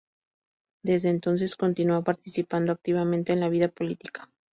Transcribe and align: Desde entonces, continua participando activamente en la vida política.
Desde 0.83 1.09
entonces, 1.09 1.55
continua 1.55 2.01
participando 2.03 2.71
activamente 2.71 3.33
en 3.33 3.39
la 3.39 3.49
vida 3.49 3.67
política. 3.67 4.31